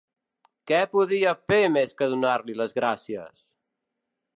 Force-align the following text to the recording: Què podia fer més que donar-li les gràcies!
Què 0.71 0.79
podia 0.93 1.35
fer 1.51 1.61
més 1.75 1.95
que 2.01 2.11
donar-li 2.15 2.59
les 2.63 2.77
gràcies! 2.83 3.49